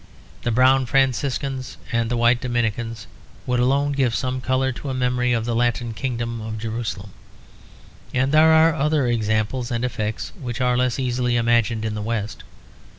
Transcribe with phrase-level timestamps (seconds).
[0.41, 3.05] The brown Franciscans and the white Dominicans
[3.45, 7.11] would alone give some colour to a memory of the Latin kingdom of Jerusalem;
[8.11, 12.43] and there are other examples and effects which are less easily imagined in the West.